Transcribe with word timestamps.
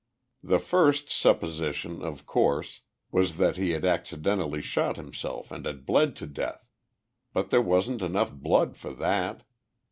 The 0.41 0.57
first 0.57 1.11
supposition, 1.11 2.01
of 2.01 2.25
course, 2.25 2.81
was 3.11 3.37
that 3.37 3.55
he 3.55 3.69
had 3.69 3.85
accidentally 3.85 4.59
shot 4.63 4.97
himself 4.97 5.51
and 5.51 5.63
had 5.63 5.85
bled 5.85 6.15
to 6.15 6.25
death. 6.25 6.65
But 7.33 7.51
there 7.51 7.61
wasn't 7.61 8.01
enough 8.01 8.33
blood 8.33 8.75
for 8.77 8.91
that. 8.95 9.43